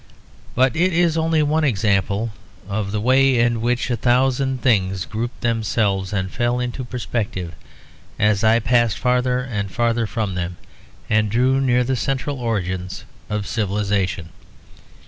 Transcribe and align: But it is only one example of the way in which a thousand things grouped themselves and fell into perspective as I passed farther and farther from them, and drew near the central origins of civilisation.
But 0.55 0.75
it 0.75 0.93
is 0.93 1.15
only 1.15 1.43
one 1.43 1.63
example 1.63 2.31
of 2.67 2.91
the 2.91 2.99
way 2.99 3.37
in 3.37 3.61
which 3.61 3.91
a 3.91 3.95
thousand 3.95 4.63
things 4.63 5.05
grouped 5.05 5.41
themselves 5.41 6.11
and 6.11 6.31
fell 6.31 6.59
into 6.59 6.83
perspective 6.83 7.53
as 8.17 8.43
I 8.43 8.57
passed 8.57 8.97
farther 8.97 9.41
and 9.41 9.69
farther 9.69 10.07
from 10.07 10.33
them, 10.33 10.57
and 11.07 11.29
drew 11.29 11.61
near 11.61 11.83
the 11.83 11.95
central 11.95 12.39
origins 12.39 13.03
of 13.29 13.45
civilisation. 13.45 14.29